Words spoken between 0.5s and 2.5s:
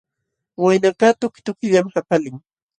Waynakaq tuki tukillam qapalin.